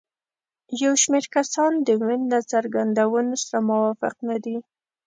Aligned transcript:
یو 0.83 0.93
شمېر 1.03 1.25
کسان 1.35 1.71
د 1.87 1.89
وین 2.01 2.21
له 2.33 2.39
څرګندونو 2.51 3.35
سره 3.43 3.57
موافق 3.69 4.15
نه 4.29 4.37
دي. 4.43 4.57